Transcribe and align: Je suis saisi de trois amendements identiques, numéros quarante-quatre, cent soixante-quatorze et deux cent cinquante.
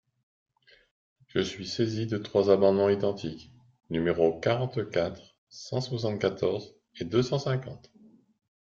Je 1.27 1.41
suis 1.41 1.67
saisi 1.67 2.07
de 2.07 2.17
trois 2.17 2.49
amendements 2.49 2.89
identiques, 2.89 3.51
numéros 3.91 4.39
quarante-quatre, 4.39 5.35
cent 5.47 5.79
soixante-quatorze 5.79 6.73
et 6.99 7.05
deux 7.05 7.21
cent 7.21 7.37
cinquante. 7.37 7.91